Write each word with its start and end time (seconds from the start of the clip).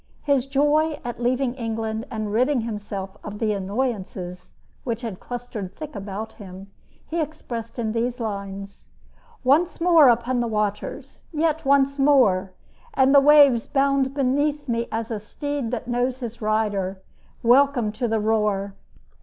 His 0.23 0.47
joy 0.47 0.99
at 1.05 1.21
leaving 1.21 1.53
England 1.53 2.07
and 2.09 2.33
ridding 2.33 2.61
himself 2.61 3.17
of 3.23 3.37
the 3.37 3.53
annoyances 3.53 4.53
which 4.83 5.03
had 5.03 5.19
clustered 5.19 5.71
thick 5.71 5.93
about 5.95 6.33
him, 6.33 6.71
he 7.05 7.21
expressed 7.21 7.77
in 7.77 7.91
these 7.91 8.19
lines: 8.19 8.87
Once 9.43 9.79
more 9.79 10.09
upon 10.09 10.39
the 10.39 10.47
waters! 10.47 11.21
yet 11.31 11.65
once 11.65 11.99
more! 11.99 12.51
And 12.95 13.13
the 13.13 13.19
waves 13.21 13.67
bound 13.67 14.15
beneath 14.15 14.67
me 14.67 14.87
as 14.91 15.11
a 15.11 15.19
steed 15.19 15.69
That 15.69 15.87
knows 15.87 16.17
his 16.17 16.41
rider. 16.41 16.99
Welcome 17.43 17.91
to 17.91 18.07
the 18.07 18.19
roar! 18.19 18.73